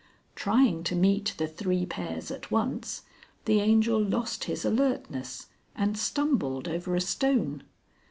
[0.33, 3.03] Trying to meet the three pairs at once,
[3.45, 7.61] the Angel lost his alertness and stumbled over a stone.